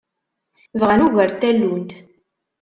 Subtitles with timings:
[0.79, 1.91] Bɣan ugar n tallunt.